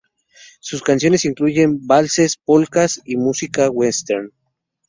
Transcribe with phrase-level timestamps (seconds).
[0.61, 4.31] Sus canciones incluyen valses, polkas y música western.